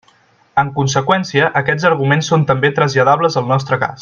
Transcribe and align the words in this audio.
En 0.61 0.71
conseqüència, 0.77 1.51
aquests 1.63 1.87
arguments 1.91 2.33
són 2.33 2.49
també 2.53 2.75
traslladables 2.81 3.43
al 3.43 3.51
nostre 3.57 3.85
cas. 3.87 3.99